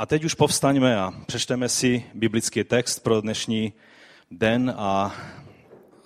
[0.00, 3.72] A teď už povstaňme a přečteme si biblický text pro dnešní
[4.30, 5.14] den a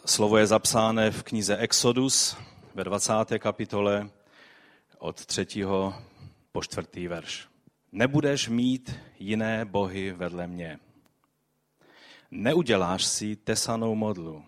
[0.07, 2.37] slovo je zapsáno v knize Exodus
[2.75, 3.13] ve 20.
[3.39, 4.11] kapitole
[4.99, 5.47] od 3.
[6.53, 7.09] po 4.
[7.09, 7.49] verš.
[7.93, 10.79] Nebudeš mít jiné bohy vedle mě.
[12.31, 14.45] Neuděláš si tesanou modlu,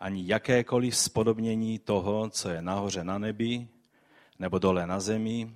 [0.00, 3.68] ani jakékoliv spodobnění toho, co je nahoře na nebi,
[4.38, 5.54] nebo dole na zemi,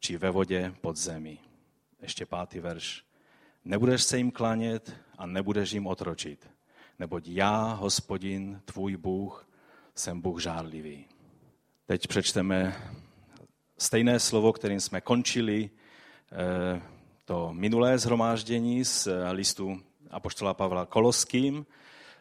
[0.00, 1.38] či ve vodě pod zemi
[2.02, 3.04] ještě pátý verš.
[3.64, 6.50] Nebudeš se jim klanět a nebudeš jim otročit,
[6.98, 9.48] neboť já, hospodin, tvůj Bůh,
[9.94, 11.04] jsem Bůh žádlivý.
[11.86, 12.76] Teď přečteme
[13.78, 15.70] stejné slovo, kterým jsme končili
[16.32, 16.82] eh,
[17.24, 21.66] to minulé zhromáždění z listu Apoštola Pavla Koloským.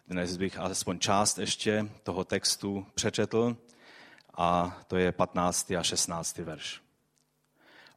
[0.08, 3.58] Dnes bych alespoň část ještě toho textu přečetl
[4.38, 5.72] a to je 15.
[5.72, 6.38] a 16.
[6.38, 6.82] verš.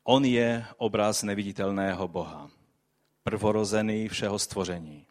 [0.05, 2.51] On je obraz neviditelného Boha,
[3.23, 5.07] prvorozený všeho stvoření.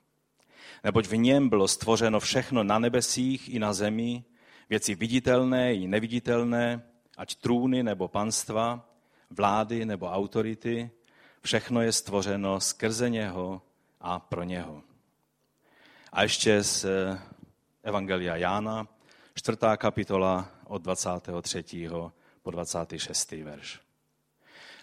[0.84, 4.24] Neboť v něm bylo stvořeno všechno na nebesích i na zemi,
[4.70, 6.84] věci viditelné i neviditelné,
[7.18, 8.90] ať trůny nebo panstva,
[9.30, 10.92] vlády nebo autority,
[11.42, 13.62] všechno je stvořeno skrze něho
[14.02, 14.84] a pro něho.
[16.12, 16.86] A ještě z
[17.84, 18.88] Evangelia Jána,
[19.34, 21.90] čtvrtá kapitola od 23.
[22.42, 23.32] po 26.
[23.32, 23.80] verš.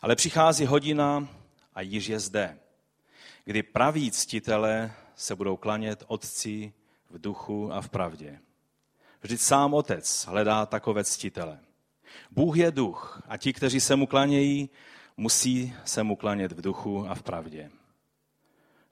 [0.02, 1.28] Ale přichází hodina
[1.74, 2.58] a již je zde,
[3.44, 6.72] kdy praví ctitele se budou klanět otci
[7.10, 8.38] v duchu a v pravdě.
[9.22, 11.58] Vždyť sám otec hledá takové ctitele.
[12.30, 14.70] Bůh je duch a ti, kteří se mu klanějí,
[15.16, 17.70] musí se mu klanět v duchu a v pravdě.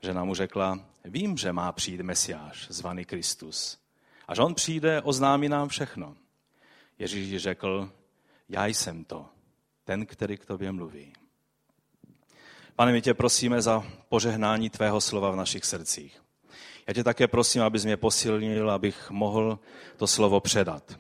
[0.03, 3.79] Žena mu řekla, vím, že má přijít Mesiáš, zvaný Kristus.
[4.29, 6.17] Až on přijde, oznámí nám všechno.
[6.99, 7.93] Ježíš řekl,
[8.49, 9.27] já jsem to,
[9.89, 11.13] ten, který k tobě mluví.
[12.77, 16.23] Pane, my tě prosíme za požehnání tvého slova v našich srdcích.
[16.89, 19.59] Já tě také prosím, abys mě posilnil, abych mohl
[19.97, 20.99] to slovo předat.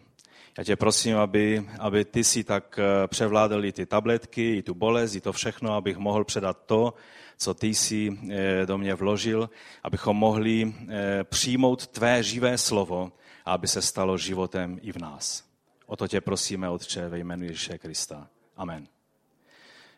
[0.59, 4.75] Já tě prosím, aby, aby ty si tak eh, převládal i ty tabletky, i tu
[4.75, 6.95] bolest, i to všechno, abych mohl předat to,
[7.39, 9.51] co ty si eh, do mě vložil,
[9.83, 13.13] abychom mohli eh, přijmout tvé živé slovo
[13.45, 15.45] a aby se stalo životem i v nás.
[15.87, 18.29] O to tě prosíme, Otče, ve jménu Ježíše Krista.
[18.59, 18.87] Amen.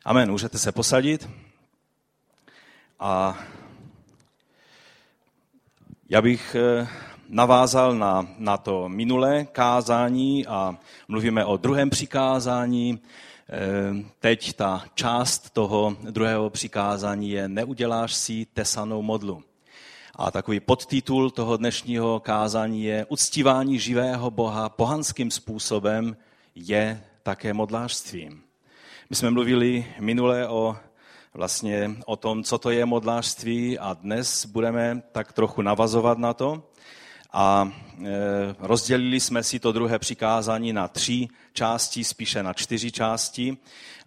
[0.04, 0.31] Amen.
[0.31, 1.31] Můžete se posadit.
[2.98, 3.38] A
[6.09, 6.88] já bych eh,
[7.28, 10.76] navázal na, na to minulé kázání a
[11.09, 13.00] mluvíme o druhém přikázání.
[13.49, 19.43] Eh, teď ta část toho druhého přikázání je Neuděláš si tesanou modlu.
[20.15, 26.16] A takový podtitul toho dnešního kázání je Uctívání živého Boha pohanským způsobem
[26.54, 28.50] je také modlářstvím.
[29.10, 30.76] My jsme mluvili minule o,
[31.34, 36.62] vlastně o tom, co to je modlářství a dnes budeme tak trochu navazovat na to.
[37.32, 37.72] A
[38.04, 38.09] e,
[38.59, 43.56] rozdělili jsme si to druhé přikázání na tři části, spíše na čtyři části.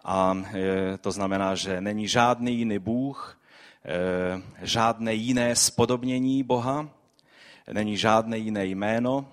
[0.03, 3.40] A e, to znamená, že není žádný jiný Bůh,
[3.86, 6.90] e, žádné jiné spodobnění Boha,
[7.74, 9.25] není žádné jiné jméno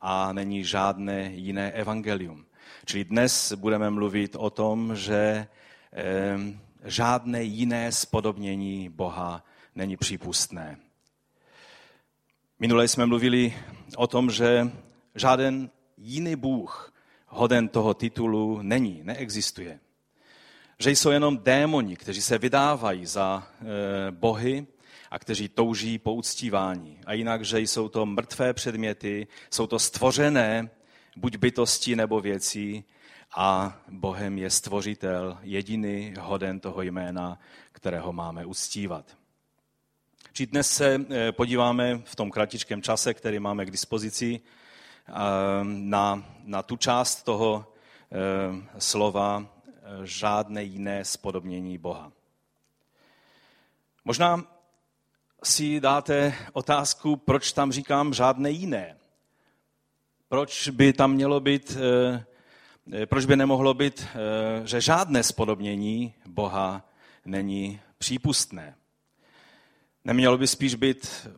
[0.00, 2.45] a není žádné jiné evangelium.
[2.86, 5.46] Čili dnes budeme mluvit o tom, že
[6.84, 10.78] žádné jiné spodobnění Boha není přípustné.
[12.58, 13.54] Minule jsme mluvili
[13.96, 14.70] o tom, že
[15.14, 16.94] žádný jiný Bůh
[17.26, 19.80] hoden toho titulu není, neexistuje.
[20.78, 24.66] Že jsou jenom démoni, kteří se vydávají za e, bohy
[25.10, 27.00] a kteří touží po uctívání.
[27.06, 30.70] A jinak, že jsou to mrtvé předměty, jsou to stvořené
[31.16, 32.84] buď bytosti nebo věcí,
[33.36, 37.38] a Bohem je stvořitel, jediný hoden toho jména,
[37.72, 39.16] kterého máme uctívat.
[40.32, 45.12] Či dnes se eh, podíváme v tom kratičkém čase, který máme k dispozici, eh,
[45.64, 47.72] na, na tu část toho
[48.12, 49.46] eh, slova
[50.04, 52.12] žádné jiné spodobnění Boha.
[54.04, 54.44] Možná
[55.44, 58.96] si dáte otázku, proč tam říkám žádné jiné.
[60.28, 62.24] Proč by tam mělo být, eh,
[62.92, 66.88] eh, proč by nemohlo být, eh, že žádné spodobnění Boha
[67.24, 68.76] není přípustné.
[70.04, 71.28] Nemělo by spíš být,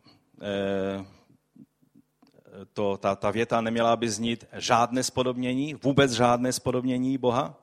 [2.73, 7.55] to, ta, ta věta neměla by znít žádné spodobnění, vůbec žádné spodobnění Boha?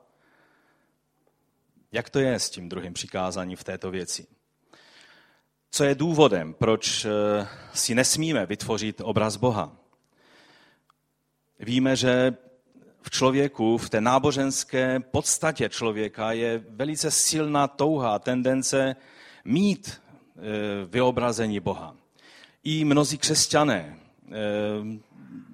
[1.91, 4.27] Jak to je s tím druhým přikázáním v této věci?
[5.71, 7.05] Co je důvodem, proč
[7.73, 9.86] si nesmíme vytvořit obraz Boha?
[11.59, 12.35] Víme, že
[13.01, 18.95] v člověku, v té náboženské podstatě člověka je velice silná touha, tendence
[19.45, 20.01] mít
[20.89, 21.95] vyobrazení Boha.
[22.63, 23.99] I mnozí křesťané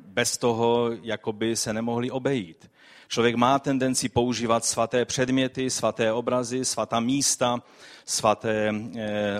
[0.05, 2.71] bez toho jakoby se nemohli obejít.
[3.07, 7.63] Člověk má tendenci používat svaté předměty, svaté obrazy, svatá místa,
[8.05, 8.73] svaté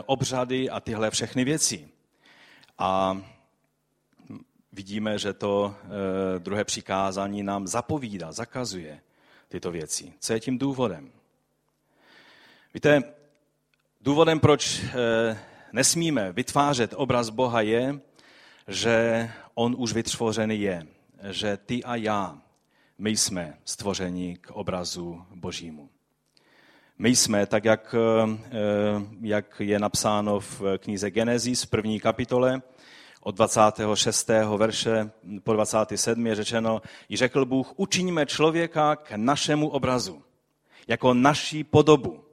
[0.06, 1.88] obřady a tyhle všechny věci.
[2.78, 3.22] A
[4.74, 5.76] vidíme, že to
[6.40, 9.00] druhé přikázání nám zapovídá, zakazuje
[9.50, 10.14] tyto věci.
[10.20, 11.12] Co je tím důvodem?
[12.74, 13.04] Víte,
[14.02, 15.40] důvodem, proč eh,
[15.74, 18.00] nesmíme vytvářet obraz Boha je,
[18.68, 20.88] že on už vytvořený je.
[21.30, 22.42] Že ty a já,
[22.98, 25.90] my jsme stvořeni k obrazu Božímu.
[26.98, 28.52] My jsme, tak jak, eh,
[29.22, 32.62] jak je napsáno v knize Genesis v první kapitole,
[33.24, 34.30] od 26.
[34.58, 35.12] verše
[35.44, 36.28] po 27.
[36.28, 40.22] je řečeno, i řekl Bůh, učiníme člověka k našemu obrazu,
[40.88, 42.24] jako naší podobu,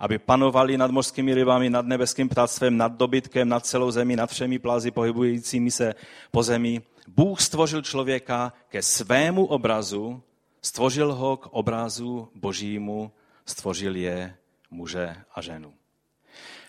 [0.00, 4.58] aby panovali nad mořskými rybami, nad nebeským ptáctvem, nad dobytkem, nad celou zemi, nad všemi
[4.58, 5.94] plázy pohybujícími se
[6.30, 6.82] po zemi.
[7.08, 10.22] Bůh stvořil člověka ke svému obrazu,
[10.62, 13.12] stvořil ho k obrazu božímu,
[13.46, 14.36] stvořil je
[14.70, 15.72] muže a ženu.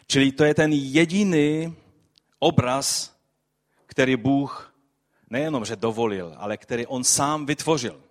[0.07, 1.75] Čili to je ten jediný
[2.39, 3.16] obraz,
[3.87, 4.73] který Bůh
[5.29, 8.01] nejenom, že dovolil, ale který on sám vytvořil.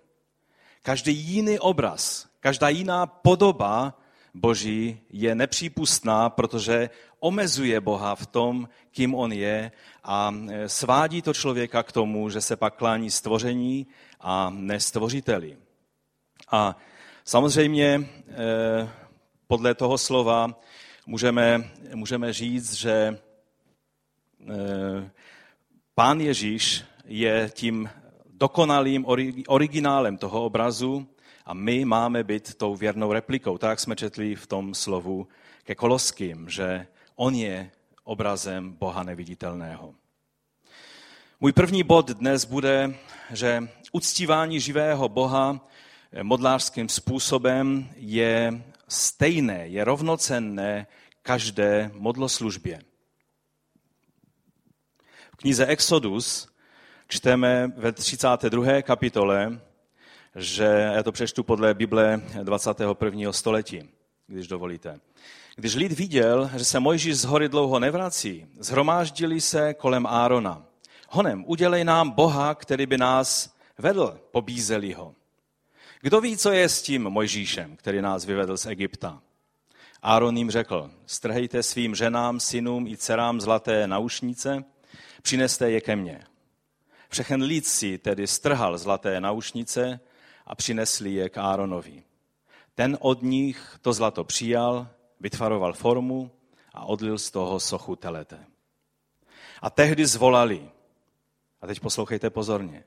[0.81, 3.93] Každý jiný obraz, každá jiná podoba
[4.33, 6.89] Boží je nepřípustná, protože
[7.19, 9.71] omezuje Boha v tom, kým on je
[10.03, 13.87] a e, svádí to člověka k tomu, že se pak klání stvoření
[14.21, 15.57] a nestvořiteli.
[16.51, 16.77] A
[17.23, 18.03] samozřejmě e,
[19.47, 20.59] podle toho slova
[21.05, 23.17] můžeme, můžeme říct, že e,
[25.97, 27.89] Pán Ježíš je tím
[28.29, 29.05] dokonalým
[29.47, 31.07] originálem toho obrazu
[31.45, 33.57] a my máme být tou věrnou replikou.
[33.57, 35.27] Tak jsme četli v tom slovu
[35.63, 37.71] ke Koloským, že on je
[38.03, 39.95] obrazem Boha neviditelného.
[41.39, 42.95] Můj první bod dnes bude,
[43.33, 45.67] že uctívání živého Boha
[46.23, 50.87] modlářským způsobem je stejné, je rovnocenné
[51.21, 52.79] každé modloslužbě.
[55.37, 56.47] V knize Exodus
[57.07, 58.81] čteme ve 32.
[58.81, 59.59] kapitole,
[60.35, 63.33] že já to přečtu podle Bible 21.
[63.33, 63.89] století,
[64.27, 64.99] když dovolíte.
[65.55, 70.65] Když lid viděl, že se Mojžíš z hory dlouho nevrací, zhromáždili se kolem Árona.
[71.09, 75.15] Honem, udělej nám Boha, který by nás vedl, pobízeli ho.
[76.01, 79.21] Kdo ví, co je s tím Mojžíšem, který nás vyvedl z Egypta?
[80.01, 84.63] Áron jim řekl, strhejte svým ženám, synům i dcerám zlaté naušnice,
[85.21, 86.23] přineste je ke mně.
[87.09, 89.99] Všechen lid si tedy strhal zlaté naušnice
[90.45, 92.03] a přinesli je k Áronovi.
[92.75, 94.87] Ten od nich to zlato přijal,
[95.19, 96.31] vytvaroval formu
[96.73, 98.45] a odlil z toho sochu telete.
[99.61, 100.69] A tehdy zvolali,
[101.61, 102.83] a teď poslouchejte pozorně,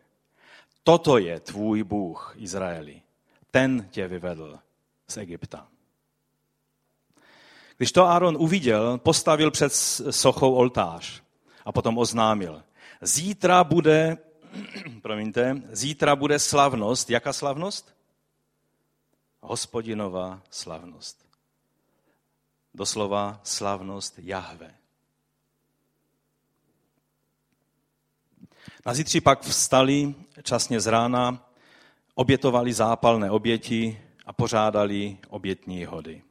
[0.83, 3.03] toto je tvůj Bůh, Izraeli.
[3.51, 4.59] Ten tě vyvedl
[5.09, 5.69] z Egypta.
[7.77, 9.73] Když to Aaron uviděl, postavil před
[10.11, 11.23] sochou oltář
[11.65, 12.63] a potom oznámil,
[13.01, 14.19] zítra bude,
[15.03, 17.11] promiňte, zítra bude slavnost.
[17.11, 17.95] Jaká slavnost?
[19.41, 21.27] Hospodinová slavnost.
[22.75, 24.75] Doslova slavnost Jahve.
[28.87, 31.51] Na zítři pak vstali časně z rána,
[32.15, 36.23] obětovali zápalné oběti a pořádali obětní hody.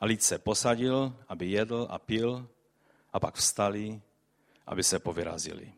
[0.00, 2.48] A lid se posadil, aby jedl a pil,
[3.12, 4.00] a pak vstali
[4.68, 5.72] aby se povyrazili.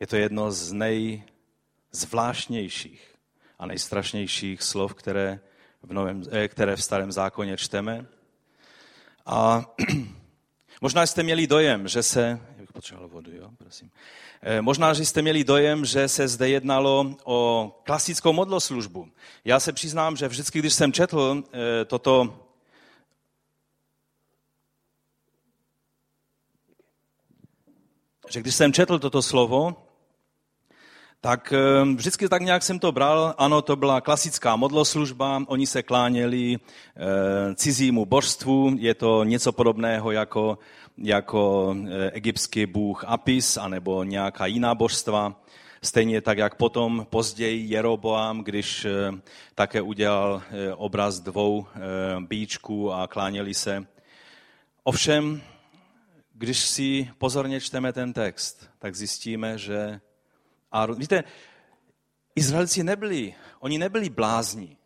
[0.00, 3.14] Je to jedno z nejzvláštnějších
[3.58, 5.40] a nejstrašnějších slov, které
[5.82, 8.06] v, novém, eh, které v starém zákoně čteme.
[9.26, 9.66] A
[10.80, 12.40] možná jste měli dojem, že se...
[12.72, 13.90] Potřeboval vodu, jo, prosím.
[14.42, 19.08] Eh, možná, že jste měli dojem, že se zde jednalo o klasickou modloslužbu.
[19.44, 22.47] Já se přiznám, že vždycky, když jsem četl eh, toto
[28.30, 29.76] že když jsem četl toto slovo,
[31.20, 33.34] tak eh, vždycky tak nějak jsem to bral.
[33.38, 40.10] Ano, to byla klasická modloslužba, oni se kláněli eh, cizímu božstvu, je to něco podobného
[40.10, 40.58] jako,
[40.98, 45.40] jako eh, egyptský bůh Apis, anebo nějaká jiná božstva.
[45.82, 48.86] Stejně tak, jak potom později Jeroboam, když
[49.54, 50.42] také udělal
[50.76, 51.66] obraz dvou
[52.20, 53.86] bíčků a kláněli se.
[54.84, 55.42] Ovšem,
[56.38, 60.00] když si pozorně čteme ten text, tak zjistíme, že
[60.72, 61.24] Aaron, víte,
[62.34, 64.76] Izraelci nebyli, oni nebyli blázni.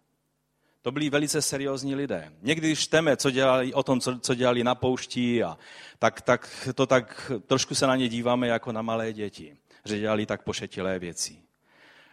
[0.82, 2.32] To byli velice seriózní lidé.
[2.42, 5.58] Někdy, když čteme co dělali, o tom, co, co dělali na poušti, a,
[5.98, 10.26] tak, tak to tak trošku se na ně díváme jako na malé děti, že dělali
[10.26, 11.42] tak pošetilé věci.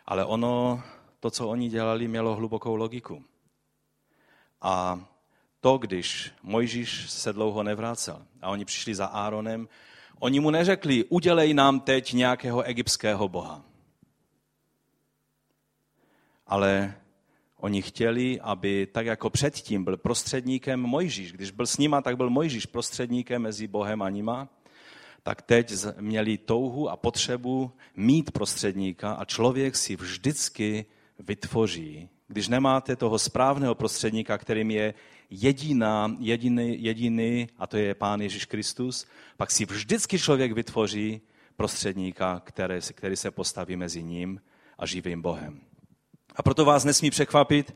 [0.05, 0.83] Ale ono,
[1.19, 3.23] to, co oni dělali, mělo hlubokou logiku.
[4.61, 4.99] A
[5.61, 9.67] to, když Mojžíš se dlouho nevrácel a oni přišli za Áronem,
[10.19, 13.63] oni mu neřekli, udělej nám teď nějakého egyptského boha.
[16.47, 16.95] Ale
[17.57, 22.29] oni chtěli, aby tak jako předtím byl prostředníkem Mojžíš, když byl s nima, tak byl
[22.29, 24.49] Mojžíš prostředníkem mezi Bohem a nima,
[25.23, 30.85] tak teď měli touhu a potřebu mít prostředníka a člověk si vždycky
[31.19, 32.09] vytvoří.
[32.27, 34.93] Když nemáte toho správného prostředníka, kterým je
[35.29, 39.07] jediná, jediný, jediný, a to je Pán Ježíš Kristus,
[39.37, 41.21] pak si vždycky člověk vytvoří
[41.55, 44.41] prostředníka, který, který se postaví mezi ním
[44.77, 45.61] a živým Bohem.
[46.35, 47.75] A proto vás nesmí překvapit,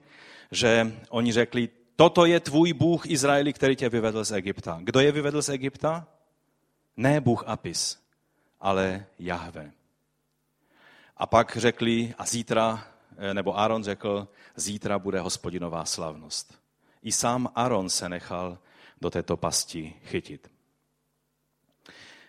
[0.52, 4.80] že oni řekli, toto je tvůj Bůh Izraeli, který tě vyvedl z Egypta.
[4.84, 6.08] Kdo je vyvedl z Egypta?
[6.98, 8.00] Ne Bůh Apis,
[8.60, 9.72] ale Jahve.
[11.18, 16.63] A pak řekli, a zítra, eh, nebo Aaron řekl, zítra bude hospodinová slavnost.
[17.04, 18.58] I sám Aaron se nechal
[19.02, 20.52] do této pasti chytit.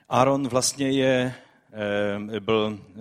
[0.08, 1.34] Aaron vlastně je,
[2.34, 2.94] eh, byl eh,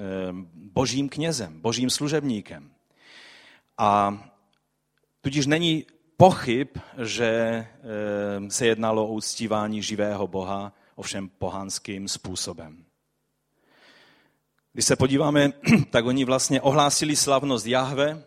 [0.56, 2.72] božím knězem, božím služebníkem.
[3.78, 4.18] A
[5.22, 5.86] tudíž není
[6.18, 6.68] pochyb,
[7.04, 7.68] že
[8.50, 12.86] se jednalo o uctívání živého Boha, ovšem pohanským způsobem.
[14.74, 15.52] Když se podíváme,
[15.90, 18.24] tak oni vlastně ohlásili slavnost Jahve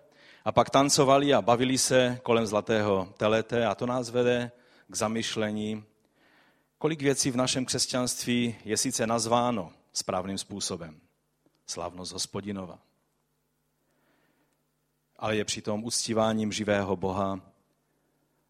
[0.46, 4.52] a pak tancovali a bavili se kolem zlatého telete a to nás vede
[4.88, 5.84] k zamyšlení,
[6.78, 11.00] kolik věcí v našem křesťanství je sice nazváno správným způsobem.
[11.66, 12.78] Slavnost hospodinova.
[15.16, 17.40] Ale je přitom uctíváním živého Boha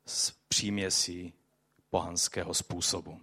[0.07, 1.33] s příměsí
[1.91, 3.21] pohanského způsobu.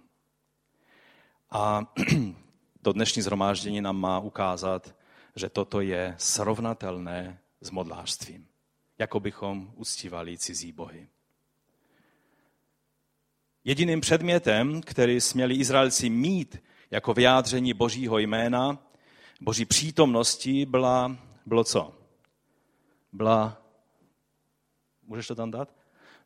[1.50, 1.92] A
[2.82, 4.94] to dnešní zhromáždění nám má ukázat,
[5.36, 8.53] že toto je srovnatelné s modlářstvím.
[8.98, 11.08] Jako bychom uctívali cizí bohy.
[13.64, 18.78] Jediným předmětem, který směli Izraelci mít jako vyjádření božího jména,
[19.40, 21.98] boží přítomnosti, byla, bylo co?
[23.12, 23.62] Byla,
[25.02, 25.68] můžeš to tam dát?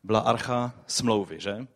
[0.04, 1.66] Byla archa smlouvy, že?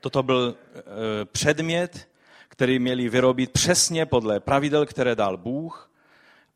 [0.00, 2.08] Toto byl e, předmět,
[2.48, 5.90] který měli vyrobit přesně podle pravidel, které dal Bůh.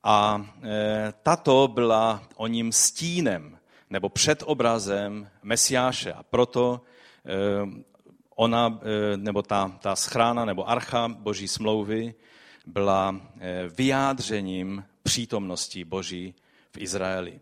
[0.08, 3.58] A e, tato byla o ním stínem
[3.90, 6.12] nebo předobrazem Mesiáše.
[6.12, 7.32] A proto e,
[8.36, 12.14] ona, e, nebo ta, ta schrána nebo archa boží smlouvy
[12.66, 13.20] byla
[13.76, 16.34] vyjádřením přítomnosti boží
[16.72, 17.40] v Izraeli.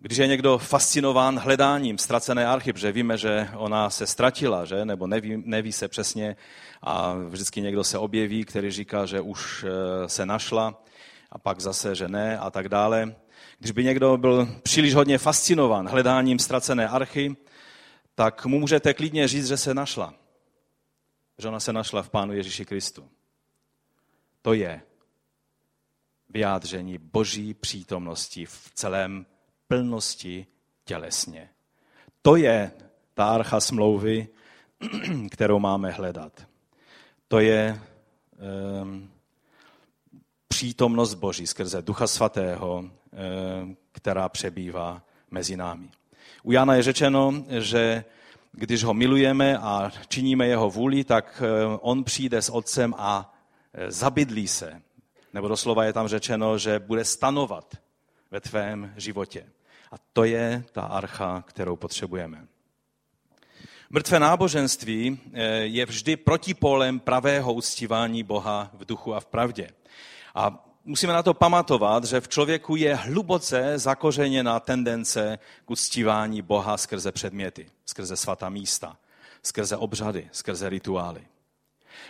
[0.00, 4.84] Když je někdo fascinován hledáním ztracené archy, protože víme, že ona se ztratila, že?
[4.84, 6.36] nebo neví, neví se přesně
[6.82, 10.82] a vždycky někdo se objeví, který říká, že už eh, se našla
[11.30, 13.14] a pak zase, že ne a tak dále.
[13.58, 17.36] Když by někdo byl příliš hodně fascinován hledáním ztracené archy,
[18.14, 20.14] tak mu můžete klidně říct, že se našla.
[21.38, 23.08] Že ona se našla v Pánu Ježíši Kristu.
[24.42, 24.82] To je
[26.28, 29.26] vyjádření boží přítomnosti v celém
[29.68, 30.46] plnosti
[30.84, 31.50] tělesně.
[32.22, 32.72] To je
[33.14, 34.28] ta archa smlouvy,
[35.30, 36.46] kterou máme hledat.
[37.28, 37.80] To je
[38.82, 39.10] um,
[40.48, 45.90] přítomnost Boží skrze Ducha Svatého, um, která přebývá mezi námi.
[46.42, 48.04] U Jana je řečeno, že
[48.52, 51.42] když ho milujeme a činíme jeho vůli, tak
[51.80, 53.34] on přijde s otcem a
[53.72, 54.82] e, zabydlí se.
[55.34, 57.74] Nebo doslova je tam řečeno, že bude stanovat
[58.30, 59.46] ve tvém životě.
[59.92, 62.46] A to je ta archa, kterou potřebujeme.
[63.90, 69.70] Mrtvé náboženství eh, je vždy protipólem pravého uctívání Boha v duchu a v pravdě.
[70.34, 76.76] A musíme na to pamatovat, že v člověku je hluboce zakořeněná tendence k uctívání Boha
[76.76, 78.96] skrze předměty, skrze svatá místa,
[79.42, 81.24] skrze obřady, skrze rituály.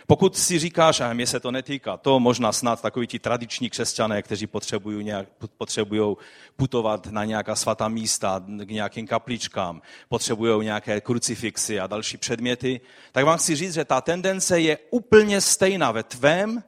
[0.07, 4.21] Pokud si říkáš, a mě se to netýká, to možná snad takoví ti tradiční křesťané,
[4.21, 6.15] kteří potřebují, nějak, potřebují
[6.55, 12.81] putovat na nějaká svatá místa, k nějakým kapličkám, potřebují nějaké krucifixy a další předměty,
[13.11, 16.63] tak vám chci říct, že ta tendence je úplně stejná ve tvém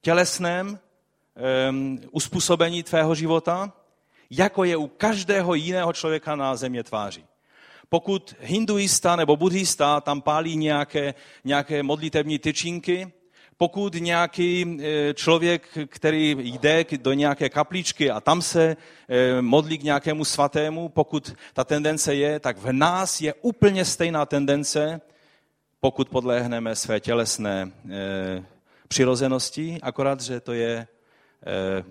[0.00, 0.78] tělesném
[1.70, 3.72] um, uspůsobení tvého života,
[4.30, 7.24] jako je u každého jiného člověka na země tváří.
[7.94, 13.12] Pokud hinduista nebo buddhista tam pálí nějaké, nějaké modlitevní tyčinky,
[13.56, 18.76] pokud nějaký eh, člověk, který jde do nějaké kapličky a tam se
[19.08, 24.26] eh, modlí k nějakému svatému, pokud ta tendence je, tak v nás je úplně stejná
[24.26, 25.00] tendence,
[25.80, 27.70] pokud podléhneme své tělesné
[28.88, 30.86] přirozenosti, akorát, že to je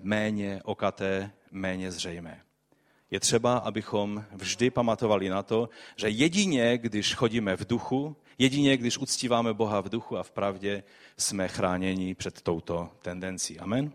[0.02, 2.43] méně okaté, méně zřejmé.
[3.14, 8.98] Je třeba, abychom vždy pamatovali na to, že jedině, když chodíme v duchu, jedině, když
[8.98, 10.82] uctíváme Boha v duchu a v pravdě,
[11.16, 13.58] jsme chráněni před touto tendencí.
[13.58, 13.92] Amen.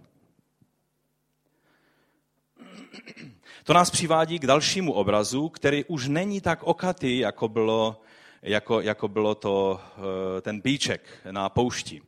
[3.63, 8.01] To nás přivádí k dalšímu obrazu, který už není tak okatý, jako bylo,
[8.41, 9.81] jako, jako bylo to,
[10.38, 12.01] eh, ten bíček na poušti,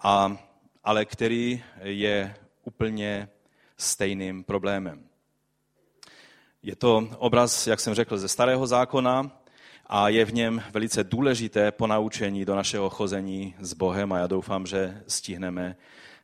[0.00, 0.36] a,
[0.84, 3.28] ale který je úplně
[3.76, 5.08] stejným problémem.
[6.62, 9.30] Je to obraz, jak jsem řekl, ze starého zákona
[9.86, 14.66] a je v něm velice důležité ponaučení do našeho chození s Bohem a já doufám,
[14.66, 15.76] že stihneme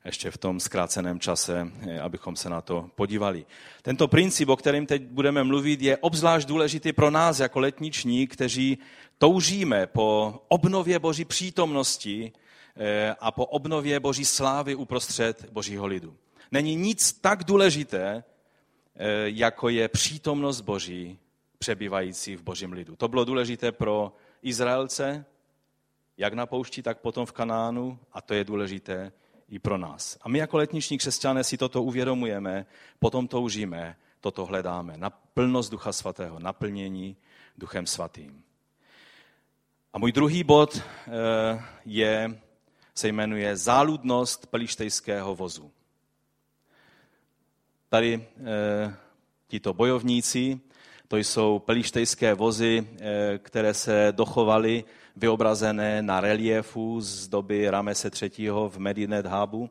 [0.04, 3.46] ještě v tom zkráceném čase, eh, abychom se na to podívali.
[3.82, 8.78] Tento princip, o kterém teď budeme mluvit, je obzvlášť důležitý pro nás jako letniční, kteří
[9.18, 12.32] toužíme po obnově Boží přítomnosti
[12.76, 16.16] eh, a po obnově Boží slávy uprostřed Božího lidu.
[16.52, 18.24] Není nic tak důležité,
[19.24, 21.18] jako je přítomnost Boží
[21.58, 22.96] přebývající v Božím lidu.
[22.96, 25.24] To bylo důležité pro Izraelce,
[26.16, 29.12] jak na poušti, tak potom v Kanánu a to je důležité
[29.48, 30.18] i pro nás.
[30.20, 32.66] A my jako letniční křesťané si toto uvědomujeme,
[32.98, 34.96] potom toužíme, toto hledáme.
[34.96, 37.16] Na plnost Ducha Svatého, naplnění
[37.58, 38.42] Duchem Svatým.
[39.92, 42.40] A můj druhý bod eh, je,
[42.94, 45.70] se jmenuje Záludnost pelištejského vozu.
[47.94, 48.94] Tady e,
[49.48, 50.60] tito bojovníci,
[51.08, 54.84] to jsou pelištejské vozy, e, které se dochovaly
[55.16, 58.50] vyobrazené na reliefu z doby Ramese III.
[58.50, 59.70] v Medinet Habu.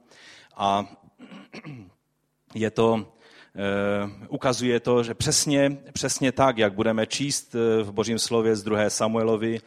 [0.55, 0.85] A
[2.55, 3.13] je to,
[3.55, 8.89] e, ukazuje to, že přesně, přesně tak, jak budeme číst v Božím slově z 2.
[8.89, 9.59] Samuelovi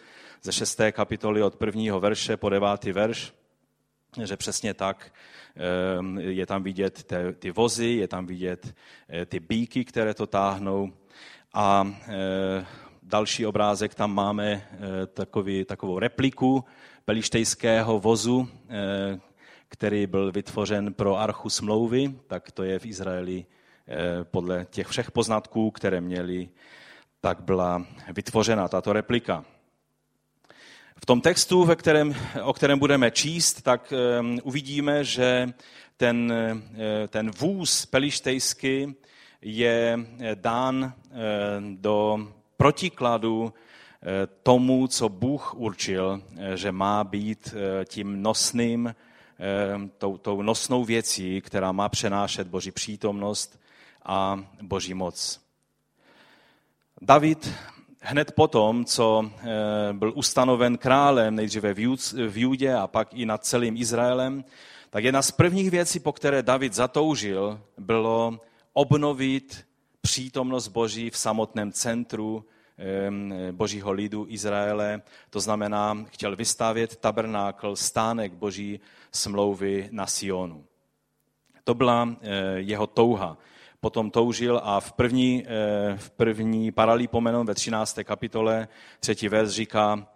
[0.43, 0.81] ze 6.
[0.93, 1.99] kapitoly od 1.
[1.99, 2.85] verše po 9.
[2.85, 3.33] verš,
[4.25, 5.13] že přesně tak
[6.19, 8.75] je tam vidět ty vozy, je tam vidět
[9.09, 10.93] eh, ty bíky, které to táhnou.
[11.55, 12.67] A eh,
[13.03, 16.65] další obrázek tam máme eh, takový, takovou repliku
[17.05, 18.49] pelištejského vozu,
[19.69, 23.47] který byl vytvořen pro archu smlouvy, tak to je v Izraeli
[24.23, 26.49] podle těch všech poznatků, které měli,
[27.21, 29.45] tak byla vytvořena tato replika.
[31.03, 35.53] V tom textu, ve kterém, o kterém budeme číst, tak um, uvidíme, že
[35.97, 38.95] ten, eh, ten vůz pelištejský
[39.43, 41.15] je eh, dán eh,
[41.71, 43.53] do protikladu
[44.43, 46.23] tomu, co Bůh určil,
[46.55, 47.55] že má být
[47.85, 48.95] tím nosným,
[49.99, 53.61] tou, tou nosnou věcí, která má přenášet Boží přítomnost
[54.05, 55.41] a Boží moc.
[57.03, 57.53] David
[58.07, 59.47] hned potom, co eh,
[59.93, 61.75] byl ustanoven králem nejdříve
[62.29, 64.45] v Judě a pak i nad celým Izraelem,
[64.91, 68.41] tak jedna z prvních věcí, po které David zatoužil, bylo
[68.73, 69.67] obnovit
[70.01, 72.45] přítomnost Boží v samotném centru
[73.53, 75.03] božího lidu Izraele.
[75.31, 78.81] To znamená, chtěl vystavět tabernákl, stánek boží
[79.13, 80.65] smlouvy na Sionu.
[81.65, 83.39] To byla eh, jeho touha
[83.81, 88.05] potom toužil a v první, eh, v první paralýpomenon ve 13.
[88.05, 88.69] kapitole,
[89.01, 90.07] třetí vers říká,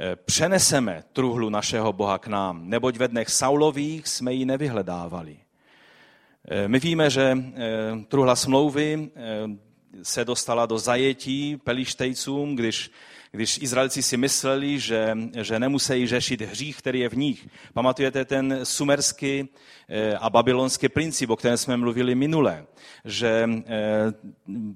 [0.00, 5.36] eh, přeneseme truhlu našeho Boha k nám, neboť ve dnech Saulových jsme ji nevyhledávali.
[6.48, 7.38] Eh, my víme, že
[8.08, 9.10] truhla smlouvy
[10.02, 12.90] se dostala do zajetí pelištejcům, když
[13.30, 17.48] když Izraelci si mysleli, že, že nemusí řešit hřích, který je v nich.
[17.74, 19.48] Pamatujete ten sumerský
[19.88, 22.66] eh, a babylonský princip, o kterém jsme mluvili minule,
[23.04, 24.12] že eh,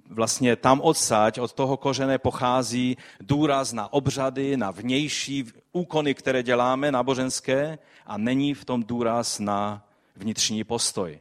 [0.08, 6.92] vlastně tam odsaď, od toho kořené pochází důraz na obřady, na vnější úkony, které děláme,
[6.92, 9.86] náboženské, a není v tom důraz na
[10.16, 11.20] vnitřní postoj.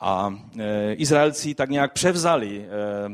[0.00, 2.68] A e, Izraelci tak nějak převzali e,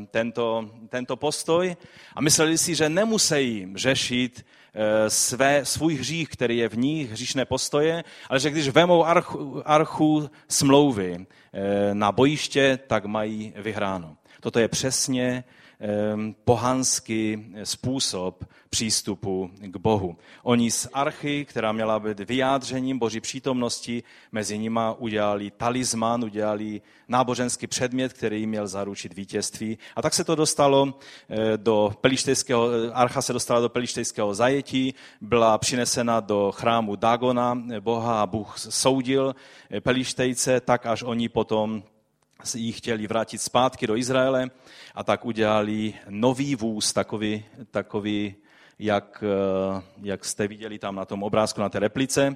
[0.05, 1.75] tento, tento postoj
[2.15, 7.45] a mysleli si, že nemusí řešit e, své, svůj hřích, který je v nich, hříšné
[7.45, 11.25] postoje, ale že když vemou archu, archu smlouvy
[11.93, 14.17] na bojiště, tak mají vyhráno.
[14.45, 15.43] Toto je přesně
[16.45, 20.17] pohanský způsob přístupu k Bohu.
[20.43, 27.67] Oni z archy, která měla být vyjádřením Boží přítomnosti, mezi nima udělali talisman, udělali náboženský
[27.67, 29.77] předmět, který jim měl zaručit vítězství.
[29.95, 30.93] A tak se to dostalo
[31.29, 38.21] eh, do pelištejského, archa se dostala do pelištejského zajetí, byla přinesena do chrámu Dagona, Boha
[38.21, 39.35] a Bůh soudil
[39.71, 41.83] eh, pelištejce, tak až oni potom
[42.55, 44.49] ji chtěli vrátit zpátky do Izraele
[44.95, 48.35] a tak udělali nový vůz, takový, takový
[48.79, 52.35] jak, eh, jak jste viděli tam na tom obrázku, na té replice,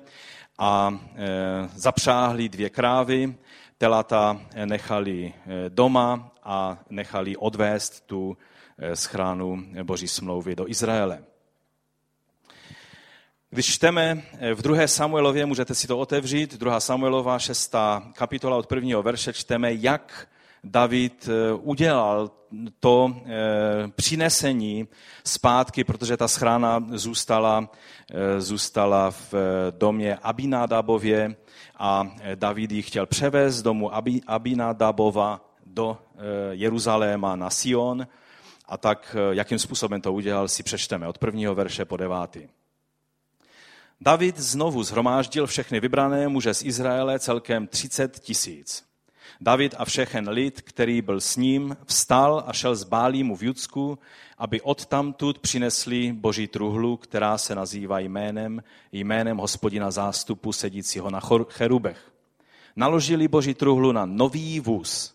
[0.61, 3.35] a e, zapřáhli dvě krávy,
[3.77, 8.37] telata nechali eh, doma a nechali odvést tu
[8.93, 11.23] schránu Boží smlouvy do Izraele.
[13.51, 14.21] Když čteme
[14.53, 14.87] v 2.
[14.87, 16.79] Samuelově, můžete si to otevřít, 2.
[16.79, 17.75] Samuelova 6.
[18.13, 20.27] kapitola od prvního verše, čteme, jak
[20.63, 22.31] David eh, udělal
[22.79, 23.29] to eh,
[23.95, 24.87] přinesení
[25.23, 27.69] zpátky, protože ta schrána zůstala,
[28.11, 29.33] eh, zůstala v
[29.71, 31.35] domě Abinadabově
[31.77, 33.91] a David ji chtěl převést z domu
[34.27, 35.97] Abinadabova do
[36.51, 38.07] Jeruzaléma na Sion.
[38.65, 42.58] A tak, jakým způsobem to udělal, si přečteme od prvního verše po devátý.
[44.01, 48.85] David znovu zhromáždil všechny vybrané muže z Izraele celkem 30 tisíc.
[49.41, 53.99] David a všechen lid, který byl s ním, vstal a šel z Bálímu v Judsku,
[54.37, 62.11] aby odtamtud přinesli boží truhlu, která se nazývá jménem, jménem hospodina zástupu sedícího na cherubech.
[62.75, 65.13] Naložili boží truhlu na nový vůz.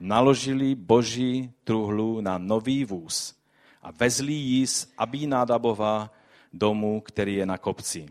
[0.00, 3.34] Naložili boží truhlu na nový vůz
[3.82, 6.10] a vezli ji z Abinadabova
[6.52, 8.06] domu, který je na kopci.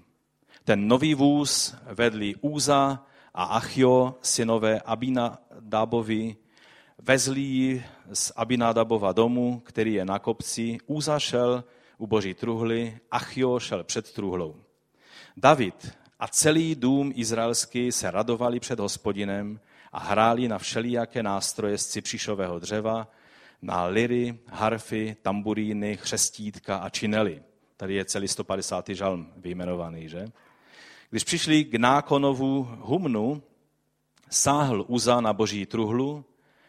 [0.64, 6.36] Ten nový vůz vedli Úza a Achio, synové Abinadábovi,
[6.98, 10.78] vezli ji z Abinadabova domu, který je na kopci.
[10.88, 11.64] Úza šel
[11.98, 14.56] u boží truhly, Achio šel před truhlou.
[15.38, 19.60] David a celý dům izraelský se radovali před hospodinem
[19.92, 23.08] a hráli na všelijaké nástroje z cipřišového dřeva,
[23.62, 27.42] na liry, harfy, tamburíny, chřestítka a činely.
[27.82, 28.90] Tady je celý 150.
[28.90, 30.26] žalm vyjmenovaný, že?
[31.10, 33.44] Když přišli k nákonovu humnu,
[34.30, 36.26] sáhl Uza na boží truhlu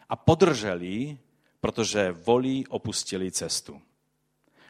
[0.09, 1.17] a podrželi,
[1.61, 3.81] protože volí opustili cestu.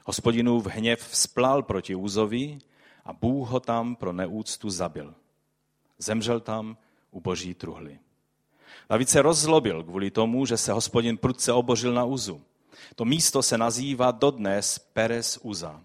[0.05, 2.59] Hospodinův hněv splal proti Úzovi
[3.05, 5.15] a Bůh ho tam pro neúctu zabil.
[5.97, 6.77] Zemřel tam
[7.11, 7.99] u boží truhly.
[8.89, 12.41] David se rozzlobil kvůli tomu, že se hospodin prudce obožil na Uzu.
[12.95, 15.81] To místo se nazývá dodnes Peres Uza.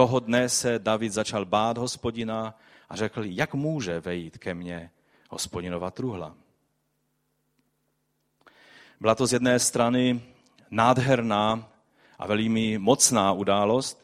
[0.00, 2.58] Toho dne se David začal bát hospodina
[2.88, 4.90] a řekl, jak může vejít ke mně
[5.30, 6.34] hospodinova truhla.
[9.00, 10.22] Byla to z jedné strany
[10.70, 11.68] nádherná
[12.18, 14.00] a velmi mocná událost,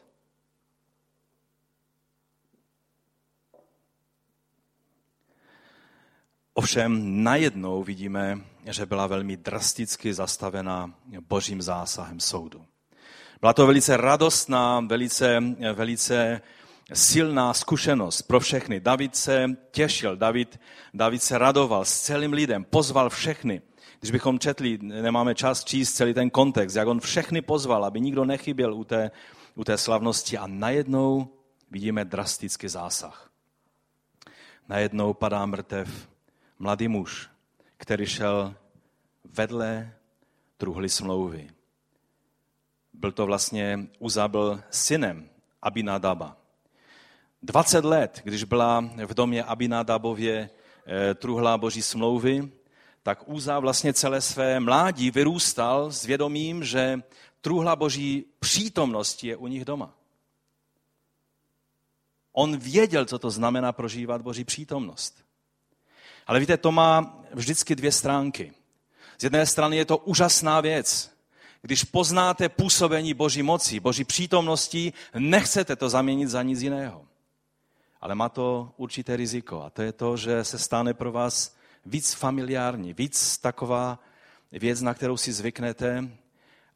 [6.53, 12.65] Ovšem najednou vidíme, že byla velmi drasticky zastavena božím zásahem soudu.
[13.41, 16.41] Byla to velice radostná, velice, velice
[16.93, 18.79] silná zkušenost pro všechny.
[18.79, 20.59] David se těšil, David,
[20.93, 23.61] David se radoval s celým lidem, pozval všechny.
[23.99, 28.25] Když bychom četli, nemáme čas číst celý ten kontext, jak on všechny pozval, aby nikdo
[28.25, 29.11] nechyběl u té,
[29.55, 31.29] u té slavnosti a najednou
[31.71, 33.31] vidíme drastický zásah.
[34.69, 36.09] Najednou padá mrtev
[36.59, 37.29] mladý muž,
[37.77, 38.55] který šel
[39.23, 39.93] vedle
[40.57, 41.56] truhly smlouvy.
[42.97, 45.29] Byl to vlastně, Uzabl synem
[45.61, 46.37] Abinadaba.
[47.41, 50.49] 20 let, když byla v domě Abinadabově
[50.87, 52.51] eh, truhla boží smlouvy,
[53.03, 57.01] tak Úza vlastně celé své mládí vyrůstal s vědomím, že
[57.41, 59.93] truhla boží přítomnosti je u nich doma.
[62.33, 65.23] On věděl, co to znamená prožívat boží přítomnost.
[66.27, 68.53] Ale víte, to má vždycky dvě stránky.
[69.17, 71.16] Z jedné strany je to úžasná věc.
[71.61, 77.05] Když poznáte působení Boží moci, Boží přítomnosti, nechcete to zaměnit za nic jiného.
[78.01, 82.13] Ale má to určité riziko a to je to, že se stane pro vás víc
[82.13, 83.99] familiární, víc taková
[84.51, 86.09] věc, na kterou si zvyknete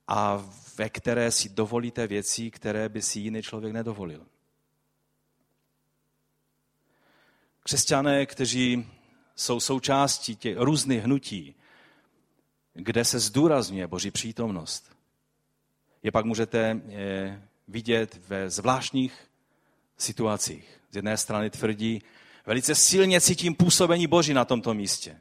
[0.07, 0.45] a
[0.77, 4.25] ve které si dovolíte věci, které by si jiný člověk nedovolil.
[7.63, 8.87] Křesťané, kteří
[9.35, 11.55] jsou součástí těch různých hnutí,
[12.73, 14.91] kde se zdůrazňuje Boží přítomnost.
[16.03, 19.13] Je pak můžete eh, vidět ve zvláštních
[19.97, 20.81] situacích.
[20.91, 22.01] Z jedné strany tvrdí,
[22.45, 25.19] velice silně cítím působení Boží na tomto místě.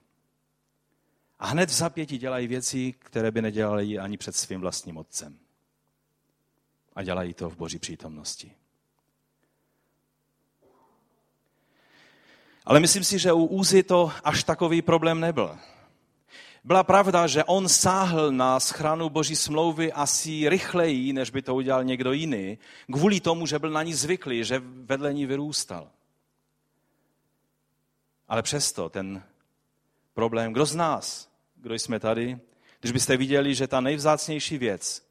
[1.38, 5.38] A hned v zapěti dělají věci, které by nedělali ani před svým vlastním otcem.
[6.94, 8.52] A dělají to v boží přítomnosti.
[12.64, 15.58] Ale myslím si, že u Úzy to až takový problém nebyl.
[16.64, 21.84] Byla pravda, že on sáhl na schranu boží smlouvy asi rychleji, než by to udělal
[21.84, 22.58] někdo jiný,
[22.92, 25.90] kvůli tomu, že byl na ní zvyklý, že vedle ní vyrůstal.
[28.28, 29.22] Ale přesto ten
[30.14, 32.38] problém, kdo z nás, kdo jsme tady,
[32.80, 35.06] když byste viděli, že ta nejvzácnější věc,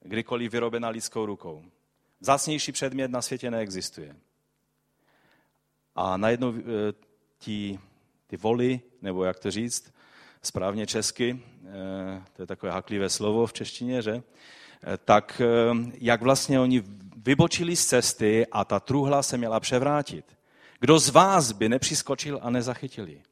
[0.00, 1.64] kdykoliv vyrobená lidskou rukou,
[2.20, 4.16] vzácnější předmět na světě neexistuje.
[5.94, 6.62] A najednou eh,
[7.38, 7.80] ti,
[8.26, 9.92] ty voly, nebo jak to říct,
[10.42, 14.22] správně česky, eh, to je takové haklivé slovo v češtině, že?
[14.82, 15.42] Eh, tak
[15.94, 16.82] jak vlastně oni
[17.16, 20.38] vybočili z cesty a ta truhla se měla převrátit.
[20.80, 23.22] Kdo z vás by nepřiskočil a nezachytil ji?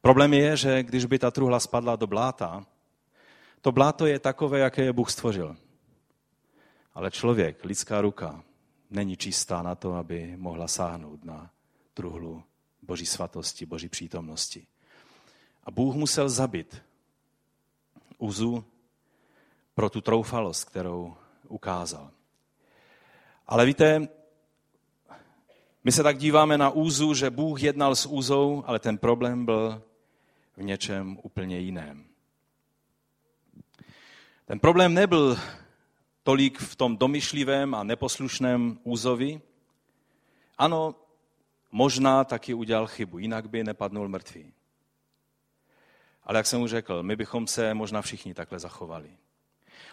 [0.00, 2.66] Problém je, že když by ta truhla spadla do bláta,
[3.60, 5.56] to bláto je takové, jaké je Bůh stvořil.
[6.94, 8.42] Ale člověk, lidská ruka,
[8.90, 11.50] není čistá na to, aby mohla sáhnout na
[11.94, 12.42] truhlu
[12.88, 14.66] boží svatosti, boží přítomnosti.
[15.64, 16.82] A Bůh musel zabit
[18.18, 18.64] Uzu
[19.74, 21.16] pro tu troufalost, kterou
[21.48, 22.10] ukázal.
[23.46, 24.08] Ale víte,
[25.84, 29.82] my se tak díváme na Úzu, že Bůh jednal s Úzou, ale ten problém byl
[30.56, 32.04] v něčem úplně jiném.
[34.44, 35.38] Ten problém nebyl
[36.22, 39.40] tolik v tom domyšlivém a neposlušném Úzovi.
[40.58, 40.94] Ano,
[41.70, 44.52] možná taky udělal chybu, jinak by nepadnul mrtvý.
[46.24, 49.10] Ale jak jsem už řekl, my bychom se možná všichni takhle zachovali.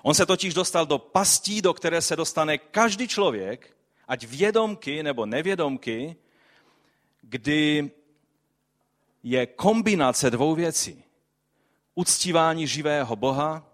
[0.02, 5.26] On se totiž dostal do pastí, do které se dostane každý člověk, ať vědomky nebo
[5.26, 6.16] nevědomky,
[7.22, 7.92] kdy
[9.24, 11.04] je kombinace dvou věcí.
[11.96, 13.72] Uctívání živého Boha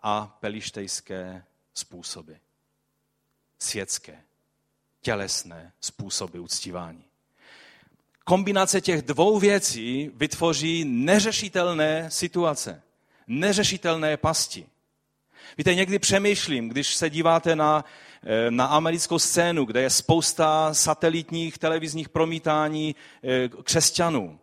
[0.00, 1.44] a pelištejské
[1.74, 2.32] způsoby.
[3.58, 4.22] Světské,
[5.06, 7.04] tělesné způsoby uctívání.
[8.24, 12.82] Kombinace těch dvou věcí vytvoří neřešitelné situace,
[13.26, 14.66] neřešitelné pasti.
[15.58, 17.84] Víte, někdy přemýšlím, když se díváte na,
[18.22, 24.38] eh, na americkou scénu, kde je spousta satelitních televizních promítání eh, křesťanů.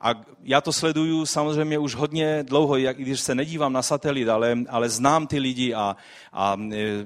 [0.00, 4.58] A já to sleduju samozřejmě už hodně dlouho, jak když se nedívám na satelit, ale,
[4.68, 5.96] ale znám ty lidi a,
[6.32, 7.02] a e,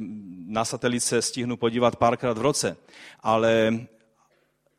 [0.47, 2.77] na satelit se stihnu podívat párkrát v roce.
[3.21, 3.73] Ale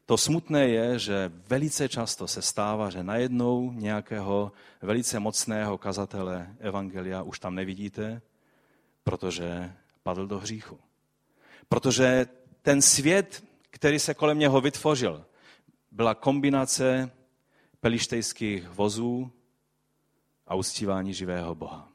[0.05, 7.21] to smutné je, že velice často se stává, že najednou nějakého velice mocného kazatele Evangelia
[7.21, 8.21] už tam nevidíte,
[9.03, 9.73] protože
[10.03, 10.79] padl do hříchu.
[11.69, 12.25] Protože
[12.61, 15.25] ten svět, který se kolem něho vytvořil,
[15.91, 17.11] byla kombinace
[17.83, 19.31] pelištejských vozů
[20.47, 21.89] a uctívání živého Boha.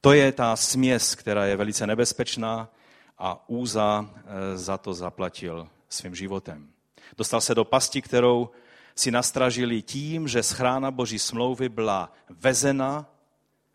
[0.00, 2.70] To je ta směs, která je velice nebezpečná
[3.18, 6.70] a Úza eh, za to zaplatil svým životem.
[7.18, 8.50] Dostal se do pasti, kterou
[8.94, 13.06] si nastražili tím, že schrána boží smlouvy byla vezena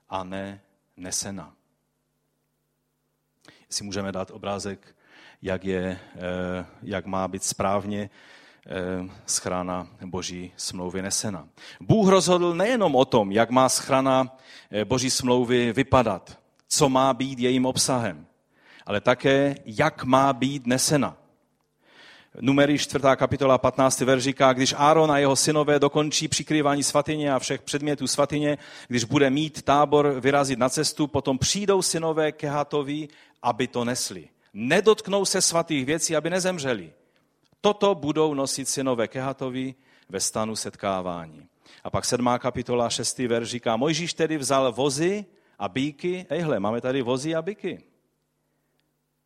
[0.10, 0.62] a ne
[0.98, 1.54] nesena.
[3.70, 4.96] Si můžeme dát obrázek,
[5.42, 8.10] jak, je, eh, jak má být správně
[9.26, 11.48] schrana boží smlouvy nesena.
[11.82, 14.38] Bůh rozhodl nejenom o tom, jak má schrana
[14.72, 18.26] eh, boží smlouvy vypadat, co má být jejím obsahem,
[18.86, 21.18] ale také, jak má být nesena.
[22.42, 23.04] Numery 4.
[23.16, 24.02] kapitola 15.
[24.02, 29.04] verš říká, když Áron a jeho synové dokončí přikrývání svatyně a všech předmětů svatyně, když
[29.04, 33.08] bude mít tábor vyrazit na cestu, potom přijdou synové Kehatovi,
[33.42, 34.30] aby to nesli.
[34.54, 36.94] Nedotknou se svatých věcí, aby nezemřeli.
[37.62, 39.76] Toto budou nosit synové Kehatovi
[40.10, 41.48] ve stanu setkávání.
[41.84, 45.26] A pak sedmá kapitola, šestý verš říká, Mojžíš tedy vzal vozy
[45.60, 46.26] a bíky.
[46.30, 47.84] Ejhle, máme tady vozy a bíky.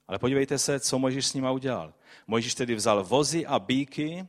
[0.07, 1.93] Ale podívejte se, co Mojžíš s nima udělal.
[2.27, 4.27] Mojžíš tedy vzal vozy a bíky.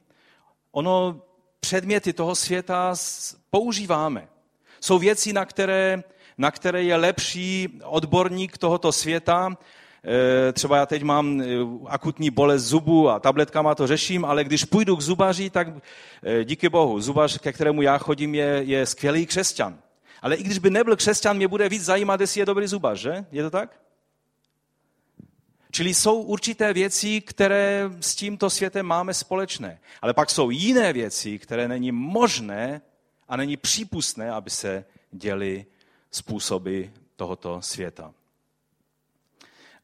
[0.70, 1.22] Ono,
[1.60, 2.94] předměty toho světa
[3.50, 4.28] používáme.
[4.80, 6.04] Jsou věci, na které,
[6.38, 9.56] na které je lepší odborník tohoto světa
[10.52, 11.44] třeba já teď mám eh,
[11.86, 15.68] akutní bolest zubu a tabletkama to řeším, ale když půjdu k zubaři, tak
[16.22, 19.78] eh, díky bohu, zubař, ke kterému já chodím, je, je skvělý křesťan.
[20.22, 23.24] Ale i když by nebyl křesťan, mě bude víc zajímat, jestli je dobrý zubař, že?
[23.32, 23.80] Je to tak?
[25.70, 29.80] Čili jsou určité věci, které s tímto světem máme společné.
[30.02, 32.80] Ale pak jsou jiné věci, které není možné
[33.28, 35.66] a není přípustné, aby se děly
[36.10, 36.82] způsoby
[37.16, 38.14] tohoto světa.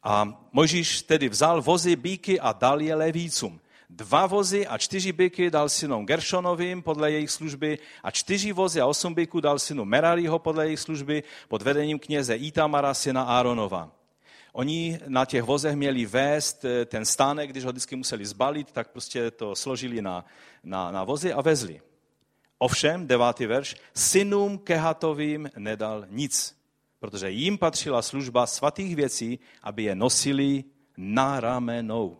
[0.03, 3.59] A Mojžíš tedy vzal vozy, bíky a dal je levícům.
[3.89, 8.85] dva vozy a čtyři byky dal synům Gershonovým podle jejich služby a čtyři vozy a
[8.85, 13.91] osm byků dal synu Merariho podle jejich služby pod vedením kněze Itamara, syna Áronova.
[14.53, 18.91] Oni na těch vozech měli vést eh, ten stánek, když ho vždycky museli zbalit, tak
[18.91, 20.25] prostě to složili na,
[20.63, 21.81] na, na vozy a vezli.
[22.57, 26.60] Ovšem, devátý verš, synům Kehatovým nedal nic,
[27.01, 30.63] protože jim patřila služba svatých věcí, aby je nosili
[30.97, 32.17] na ramenou.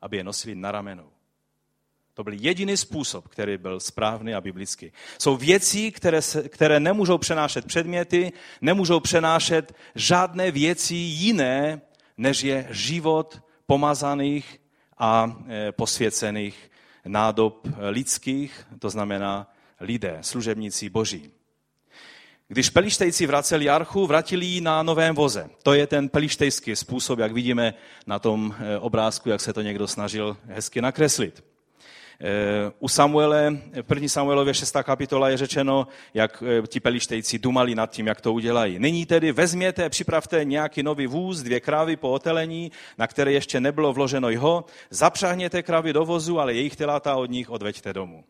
[0.00, 1.08] Aby je nosili na ramenou.
[2.14, 4.92] To byl jediný způsob, který byl správný a biblický.
[5.18, 11.80] Jsou věci, které, se, které nemůžou přenášet předměty, nemůžou přenášet žádné věci jiné,
[12.16, 14.60] než je život pomazaných
[14.98, 16.70] a e, posvěcených
[17.04, 21.32] nádob lidských, to znamená lidé, služebníci boží.
[22.54, 25.50] Když pelištejci vraceli archu, vrátili ji na novém voze.
[25.62, 27.74] To je ten pelištejský způsob, jak vidíme
[28.06, 31.44] na tom e, obrázku, jak se to někdo snažil hezky nakreslit.
[32.20, 34.76] Eh, u Samuele, první Samuelově 6.
[34.82, 38.78] kapitola je řečeno, jak eh, ti pelištejci dumali nad tím, jak to udělají.
[38.78, 43.92] Nyní tedy vezměte, připravte nějaký nový vůz, dvě krávy po otelení, na které ještě nebylo
[43.92, 48.24] vloženo jeho, zapřahněte krávy do vozu, ale jejich telata od nich odveďte domů.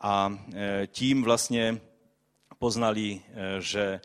[0.00, 1.80] A eh, tím vlastně
[2.58, 3.20] poznali,
[3.58, 4.00] že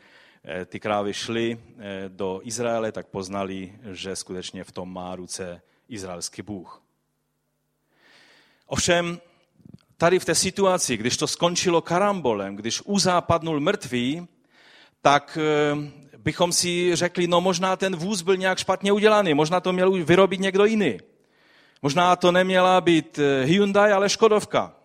[0.66, 1.60] ty krávy šly
[2.08, 6.82] do Izraele, tak poznali, že skutečně v tom má ruce izraelský Bůh.
[8.66, 9.20] Ovšem,
[9.98, 14.28] tady v té situaci, když to skončilo karambolem, když Uza padnul mrtvý,
[15.02, 19.74] tak eh, bychom si řekli, no možná ten vůz byl nějak špatně udělaný, možná to
[19.74, 20.98] měl vyrobit někdo jiný.
[21.82, 24.76] Možná to neměla být eh, Hyundai, ale Škodovka.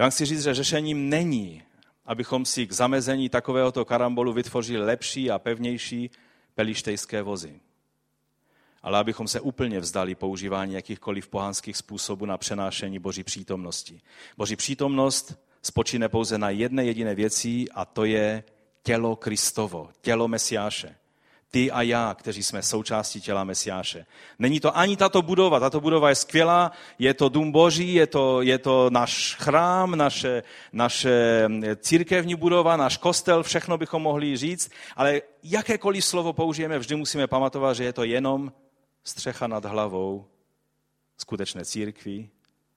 [0.00, 1.62] Já vám chci říct, že řešením není,
[2.06, 6.10] abychom si k zamezení takovéhoto karambolu vytvořili lepší a pevnější
[6.54, 7.60] pelištejské vozy
[8.82, 14.00] ale abychom se úplně vzdali používání jakýchkoliv pohanských způsobů na přenášení Boží přítomnosti.
[14.36, 18.44] Boží přítomnost spočíne pouze na jedné jediné věci a to je
[18.82, 20.96] tělo Kristovo, tělo Mesiáše.
[21.52, 24.06] Ty a já, kteří jsme součástí těla Mesiáše.
[24.38, 28.42] Není to ani tato budova, tato budova je skvělá, je to dům Boží, je to,
[28.42, 31.44] je to náš chrám, naše, naše
[31.76, 37.76] církevní budova, náš kostel, všechno bychom mohli říct, ale jakékoliv slovo použijeme, vždy musíme pamatovat,
[37.76, 38.52] že je to jenom
[39.04, 40.26] střecha nad hlavou
[41.18, 42.30] skutečné církvi,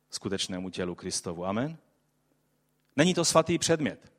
[0.10, 1.46] skutečnému tělu Kristovu.
[1.46, 1.78] Amen?
[2.96, 4.12] Není to svatý předmět.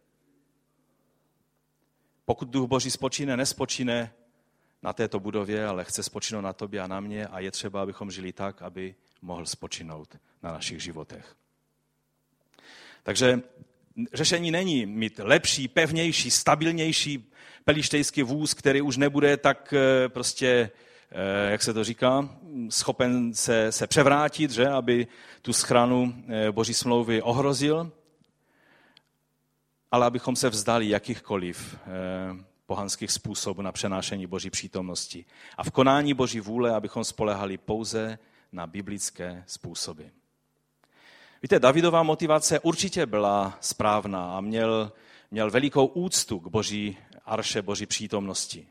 [2.25, 4.13] Pokud duch Boží spočíne, nespočíne
[4.85, 8.11] na této budově, ale chce spočinout na tobě a na mě a je třeba, abychom
[8.11, 11.37] žili tak, aby mohl spočinout na našich životech.
[13.03, 13.41] Takže
[14.13, 17.31] řešení není mít lepší, pevnější, stabilnější
[17.65, 20.71] pelištejský vůz, který už nebude tak eh, prostě
[21.17, 22.29] Eh, jak se to říká,
[22.69, 25.07] schopen se, se převrátit, že, aby
[25.43, 27.93] tu schranu eh, Boží smlouvy ohrozil,
[29.91, 31.77] ale abychom se vzdali jakýchkoliv
[32.67, 35.25] pohanských způsobů na přenášení Boží přítomnosti.
[35.57, 38.19] A v konání Boží vůle, abychom spolehali pouze
[38.53, 40.03] na biblické způsoby.
[41.43, 44.93] Víte, Davidová motivace určitě byla správná a měl,
[45.31, 48.67] měl velikou úctu k Boží arše, Boží přítomnosti.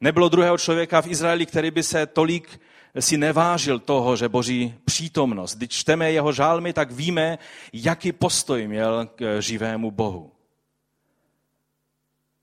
[0.00, 2.60] Nebylo druhého člověka v Izraeli, který by se tolik
[3.00, 5.56] si nevážil toho, že boží přítomnost.
[5.56, 7.38] Když čteme jeho žálmy, tak víme,
[7.72, 10.32] jaký postoj měl k živému Bohu.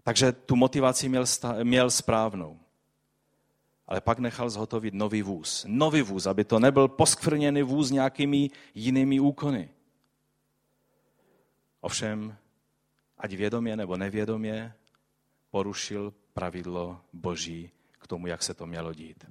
[0.06, 1.26] Takže tu motivaci měl,
[1.64, 2.60] měl správnou.
[3.88, 5.66] Ale pak nechal zhotovit nový vůz.
[5.68, 9.70] Nový vůz, aby to nebyl poskvrněný vůz nějakými jinými úkony.
[11.82, 12.38] Ovšem,
[13.18, 14.74] ať vědomě nebo nevědomě,
[15.50, 19.26] porušil pravidlo boží k tomu, jak se to mělo dít.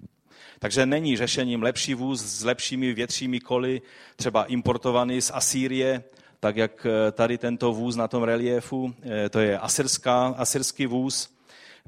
[0.59, 3.83] Takže není řešením lepší vůz s lepšími většími koly,
[4.17, 6.05] třeba importovaný z Asýrie,
[6.45, 11.31] tak jak eh, tady tento vůz na tom reliefu, eh, to je asyrská, asyrský vůz.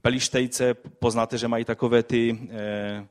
[0.03, 3.07] Pelištejce, poznáte, že mají takové ty eh,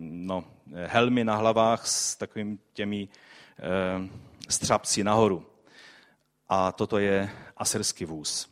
[0.00, 0.44] no,
[0.86, 3.08] helmy na hlavách s takovými těmi
[4.48, 5.46] střapci nahoru.
[6.48, 8.48] A toto je asyrský vůz.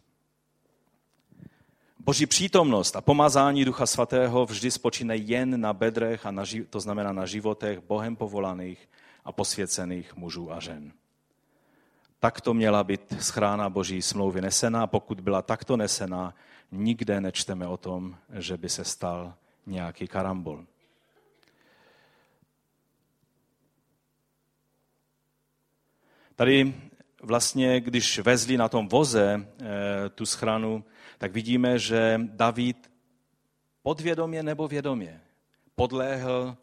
[1.99, 7.13] Boží přítomnost a pomazání Ducha Svatého vždy spočíne jen na bedrech, a na, to znamená
[7.13, 8.89] na životech Bohem povolaných
[9.25, 10.93] a posvěcených mužů a žen.
[12.21, 16.35] Takto měla být schrána Boží smlouvy nesena a pokud byla takto nesena,
[16.73, 19.35] nikde nečteme o tom, že by se stal
[19.67, 20.65] nějaký karambol.
[26.37, 26.75] Tady
[27.23, 30.85] vlastně, když vezli na tom voze eh, tu schranu,
[31.19, 32.91] tak vidíme, že David
[33.83, 35.21] podvědomě nebo vědomě
[35.75, 36.57] podléhl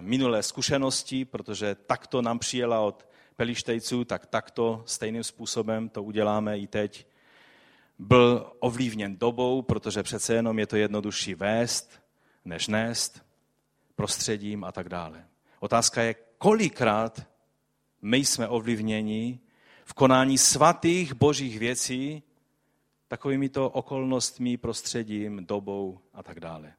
[0.00, 3.06] minulé zkušenosti, protože takto nám přijela od
[3.36, 7.06] Pelištejců, tak takto stejným způsobem to uděláme i teď.
[7.98, 12.00] Byl ovlivněn dobou, protože přece jenom je to jednodušší vést,
[12.44, 13.24] než nést,
[13.94, 15.24] prostředím a tak dále.
[15.60, 17.26] Otázka je, kolikrát
[18.02, 19.40] my jsme ovlivněni
[19.84, 22.22] v konání svatých božích věcí
[23.08, 26.74] takovými to okolnostmi, prostředím, dobou a tak dále.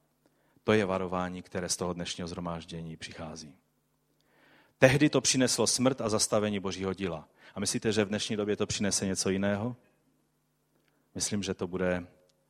[0.64, 3.54] To je varování, které z toho dnešního zhromáždění přichází.
[4.78, 7.28] Tehdy to přineslo smrt a zastavení božího díla.
[7.54, 9.76] A myslíte, že v dnešní době to přinese něco jiného?
[11.14, 12.06] Myslím, že to bude,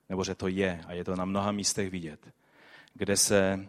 [0.08, 2.28] nebo že to je, a je to na mnoha místech vidět,
[2.94, 3.68] kde se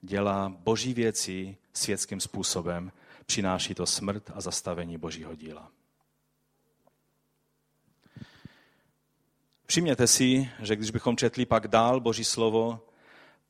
[0.00, 2.92] dělá boží věci světským způsobem,
[3.26, 5.70] přináší to smrt a zastavení božího díla.
[9.66, 12.80] Všimněte si, že když bychom četli pak dál Boží slovo,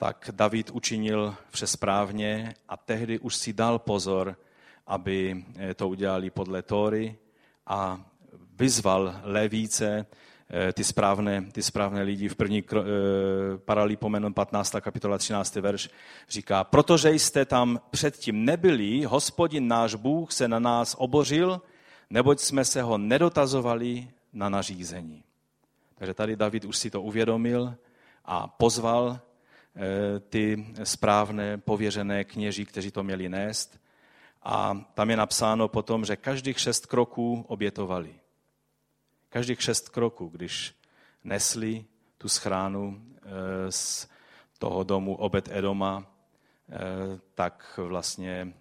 [0.02, 4.36] tak David učinil vše správně a tehdy už si dal pozor,
[4.86, 5.44] aby
[5.76, 7.16] to udělali podle Tóry
[7.66, 8.00] a
[8.58, 10.06] vyzval Levíce,
[10.50, 12.76] eh, ty správné, ty správné lidi v první eh,
[13.58, 14.80] paralipomenon 15.
[14.80, 15.56] kapitola 13.
[15.56, 15.90] verš
[16.28, 21.62] říká, protože jste tam předtím nebyli, hospodin náš Bůh se na nás obořil,
[22.10, 25.24] neboť jsme se ho nedotazovali na nařízení.
[25.94, 27.74] Takže tady David už si to uvědomil
[28.24, 29.31] a pozval eh,
[30.28, 33.80] ty správné pověřené kněží, kteří to měli nést.
[34.42, 38.14] A tam je napsáno potom, že každých šest kroků obětovali.
[39.28, 40.74] Každých šest kroků, když
[41.24, 41.84] nesli
[42.18, 44.08] tu schránu eh, z
[44.58, 46.76] toho domu Obed Edoma, eh,
[47.34, 48.52] tak vlastně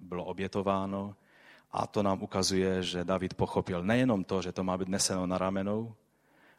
[0.00, 1.16] bylo obětováno.
[1.72, 5.38] A to nám ukazuje, že David pochopil nejenom to, že to má být neseno na
[5.38, 5.94] ramenou,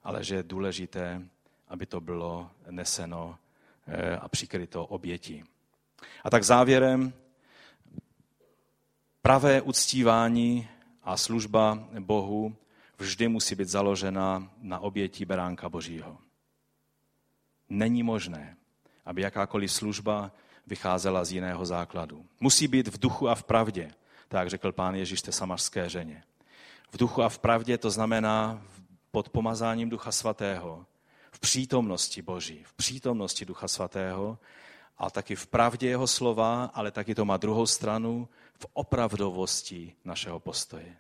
[0.04, 1.22] ale že je důležité,
[1.68, 3.51] aby to bylo neseno eh,
[4.22, 5.44] a přikryto obětí.
[6.24, 7.14] A tak závěrem,
[9.22, 10.68] pravé uctívání
[11.04, 12.56] a služba Bohu
[12.98, 16.18] vždy musí být založena na oběti beránka Božího.
[17.70, 18.58] Není možné,
[19.06, 20.32] aby jakákoliv služba
[20.68, 22.26] vycházela z jiného základu.
[22.40, 23.94] Musí být v duchu a v pravdě,
[24.28, 26.24] tak řekl pán Ježíš té samařské ženě.
[26.92, 28.62] V duchu a v pravdě to znamená
[29.12, 30.86] pod pomazáním Ducha Svatého,
[31.32, 34.38] v přítomnosti Boží, v přítomnosti Ducha Svatého
[34.98, 38.30] a taky v pravdě jeho slova, ale taky to má druhou stranu,
[38.60, 40.96] v opravdovosti našeho postoje.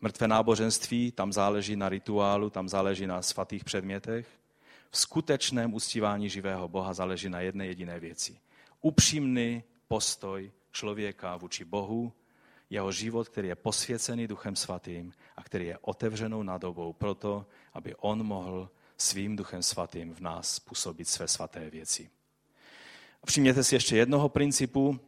[0.00, 4.28] Mrtvé náboženství, tam záleží na rituálu, tam záleží na svatých předmětech.
[4.90, 8.38] V skutečném uctívání živého Boha záleží na jedné jediné věci.
[8.80, 12.12] Upřímný postoj člověka vůči Bohu
[12.70, 18.22] jeho život, který je posvěcený Duchem Svatým a který je otevřenou nadobou proto, aby on
[18.22, 22.10] mohl svým Duchem Svatým v nás působit své svaté věci.
[23.26, 25.00] Všimněte si ještě jednoho principu.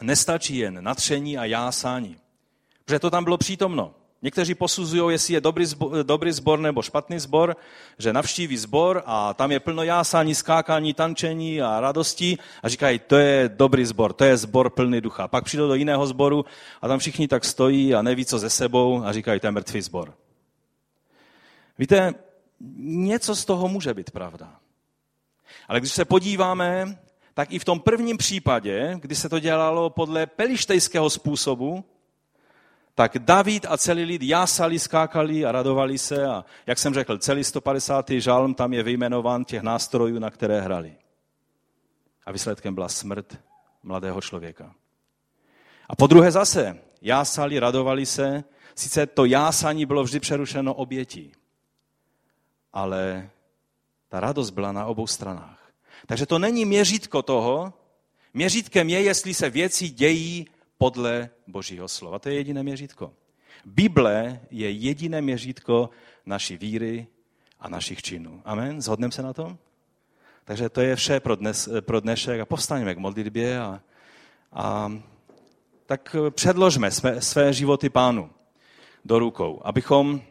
[0.00, 2.16] Nestačí jen natření a jásání.
[2.84, 3.94] Protože to tam bylo přítomno.
[4.22, 7.56] Někteří posuzují, jestli je dobrý zbor, dobrý zbor nebo špatný zbor,
[7.98, 13.16] že navštíví zbor a tam je plno jásání, skákání, tančení a radosti a říkají, to
[13.16, 15.28] je dobrý zbor, to je zbor plný ducha.
[15.28, 16.44] Pak přijdou do jiného zboru
[16.82, 19.80] a tam všichni tak stojí a neví, co ze sebou a říkají, to je mrtvý
[19.82, 20.14] zbor.
[21.78, 22.14] Víte,
[22.76, 24.60] něco z toho může být pravda.
[25.68, 26.98] Ale když se podíváme,
[27.34, 31.84] tak i v tom prvním případě, kdy se to dělalo podle pelištejského způsobu,
[32.94, 37.44] tak David a celý lid jásali, skákali a radovali se a jak jsem řekl, celý
[37.44, 38.10] 150.
[38.10, 40.96] žalm tam je vyjmenován těch nástrojů, na které hrali.
[42.26, 43.38] A výsledkem byla smrt
[43.82, 44.74] mladého člověka.
[45.88, 48.44] A po druhé zase, jásali, radovali se,
[48.74, 51.32] sice to jásání bylo vždy přerušeno obětí,
[52.72, 53.30] ale
[54.08, 55.72] ta radost byla na obou stranách.
[56.06, 57.72] Takže to není měřítko toho,
[58.34, 60.46] měřítkem je, jestli se věci dějí
[60.78, 62.18] podle Božího slova.
[62.18, 63.12] To je jediné měřítko.
[63.64, 65.90] Bible je jediné měřítko
[66.26, 67.06] naší víry
[67.60, 68.42] a našich činů.
[68.44, 68.82] Amen?
[68.82, 69.58] Zhodneme se na tom?
[70.44, 73.80] Takže to je vše pro, dnes, pro dnešek a povstaňme k modlitbě a,
[74.52, 74.92] a
[75.86, 78.30] tak předložme své, své životy pánu
[79.04, 80.22] do rukou, abychom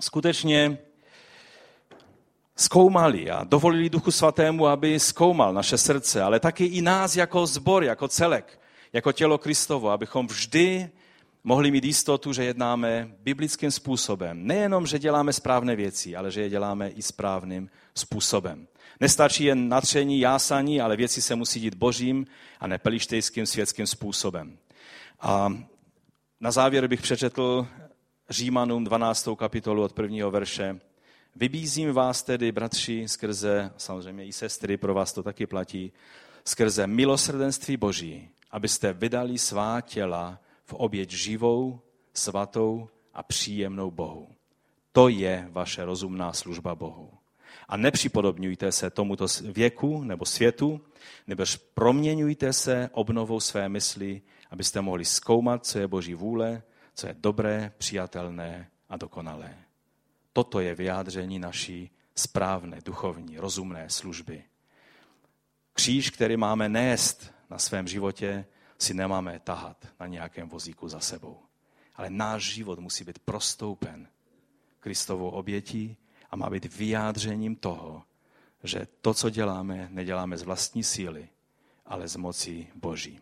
[0.00, 0.78] skutečně
[2.56, 7.84] zkoumali a dovolili Duchu Svatému, aby zkoumal naše srdce, ale taky i nás jako zbor,
[7.84, 8.60] jako celek,
[8.92, 10.90] jako tělo Kristovo, abychom vždy
[11.44, 14.46] mohli mít jistotu, že jednáme biblickým způsobem.
[14.46, 18.66] Nejenom, že děláme správné věci, ale že je děláme i správným způsobem.
[19.00, 22.26] Nestačí jen natření, jásání, ale věci se musí dít božím
[22.60, 24.58] a ne pelištejským světským způsobem.
[25.20, 25.56] A
[26.40, 27.66] na závěr bych přečetl
[28.30, 29.28] Římanům 12.
[29.36, 30.80] kapitolu od prvního verše.
[31.36, 35.92] Vybízím vás tedy, bratři, skrze samozřejmě i sestry, pro vás to taky platí,
[36.44, 41.80] skrze milosrdenství Boží, abyste vydali svá těla v oběť živou,
[42.14, 44.28] svatou a příjemnou Bohu.
[44.92, 47.10] To je vaše rozumná služba Bohu.
[47.68, 50.80] A nepřipodobňujte se tomuto věku nebo světu,
[51.26, 56.62] nebož proměňujte se obnovou své mysli, abyste mohli zkoumat, co je Boží vůle,
[56.94, 59.71] co je dobré, přijatelné a dokonalé.
[60.32, 64.44] Toto je vyjádření naší správné, duchovní, rozumné služby.
[65.72, 68.44] Kříž, který máme nést na svém životě,
[68.78, 71.38] si nemáme tahat na nějakém vozíku za sebou.
[71.96, 74.08] Ale náš život musí být prostoupen
[74.80, 75.96] Kristovou obětí
[76.30, 78.02] a má být vyjádřením toho,
[78.64, 81.28] že to, co děláme, neděláme z vlastní síly,
[81.86, 83.20] ale z moci Boží.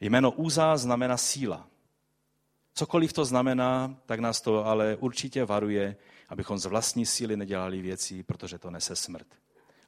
[0.00, 1.68] Jméno Úza znamená síla.
[2.78, 5.96] Cokoliv to znamená, tak nás to ale určitě varuje,
[6.28, 9.26] abychom z vlastní síly nedělali věci, protože to nese smrt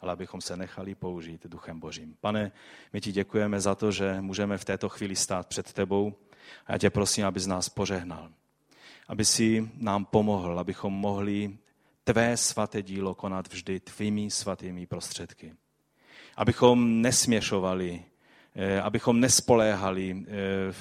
[0.01, 2.16] ale abychom se nechali použít Duchem Božím.
[2.20, 2.53] Pane,
[2.93, 6.14] my ti děkujeme za to, že můžeme v této chvíli stát před tebou
[6.66, 8.30] a já tě prosím, abys nás požehnal.
[9.09, 11.59] Aby si nám pomohl, abychom mohli
[12.05, 15.55] tvé svaté dílo konat vždy tvými svatými prostředky.
[16.36, 18.05] Abychom nesměšovali,
[18.55, 20.72] eh, abychom nespoléhali eh,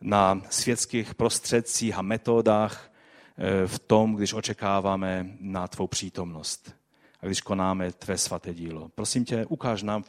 [0.00, 2.90] na světských prostředcích a metodách
[3.38, 6.74] eh, v tom, když očekáváme na tvou přítomnost
[7.20, 8.90] a když konáme tvé svaté dílo.
[8.94, 10.04] Prosím tě, ukáž nám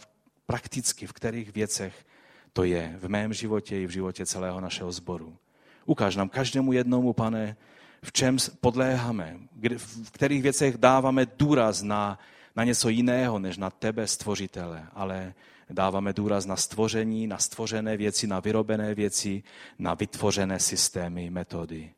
[0.45, 2.05] prakticky, v kterých věcech
[2.53, 5.37] to je v mém životě i v životě celého našeho sboru.
[5.85, 7.55] Ukáž nám každému jednomu, pane,
[8.03, 9.37] v čem podléháme,
[9.77, 12.19] v kterých věcech dáváme důraz na,
[12.55, 15.33] na něco jiného, než na tebe, stvořitele, ale
[15.69, 19.43] dáváme důraz na stvoření, na stvořené věci, na vyrobené věci,
[19.79, 21.93] na vytvořené systémy, metody.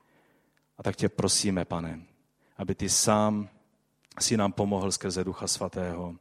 [0.78, 2.02] A tak tě prosíme, pane,
[2.58, 3.50] aby ty sám
[4.20, 6.16] si nám pomohl skrze Ducha Svatého,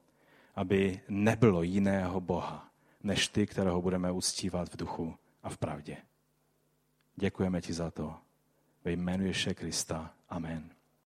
[0.55, 2.69] aby nebylo jiného Boha,
[3.03, 5.97] než ty, kterého budeme uctívat v duchu a v pravdě.
[7.17, 8.15] Děkujeme ti za to.
[8.85, 10.15] Ve jménu Ježíše Krista.
[10.29, 10.80] Amen.